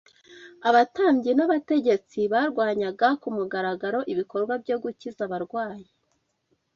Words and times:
Abatambyi 0.69 1.31
n’abategetsi 1.35 2.19
barwanyaga 2.33 3.07
ku 3.21 3.27
mugaragaro 3.37 3.99
ibikorwa 4.13 4.53
byo 4.63 4.75
gukiza 4.83 5.21
abarwayi 5.27 5.87